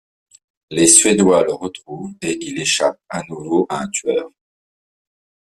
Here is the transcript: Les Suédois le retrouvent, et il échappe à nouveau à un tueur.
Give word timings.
Les 0.71 0.87
Suédois 0.87 1.43
le 1.43 1.53
retrouvent, 1.53 2.15
et 2.23 2.35
il 2.43 2.59
échappe 2.59 2.99
à 3.07 3.21
nouveau 3.29 3.67
à 3.69 3.81
un 3.81 3.87
tueur. 3.89 4.31